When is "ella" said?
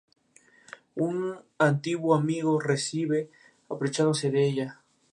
4.47-4.79